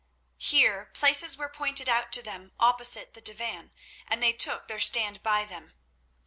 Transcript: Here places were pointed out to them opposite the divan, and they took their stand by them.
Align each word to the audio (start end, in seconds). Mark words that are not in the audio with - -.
Here 0.39 0.85
places 0.95 1.37
were 1.37 1.47
pointed 1.47 1.87
out 1.87 2.11
to 2.13 2.23
them 2.23 2.53
opposite 2.59 3.13
the 3.13 3.21
divan, 3.21 3.71
and 4.07 4.23
they 4.23 4.33
took 4.33 4.67
their 4.67 4.79
stand 4.79 5.21
by 5.21 5.45
them. 5.45 5.73